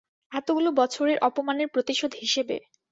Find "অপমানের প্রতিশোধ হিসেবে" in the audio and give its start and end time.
1.21-2.55